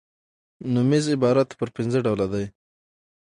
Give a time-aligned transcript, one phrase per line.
[0.73, 2.45] نومیز عبارت پر پنځه ډوله دئ.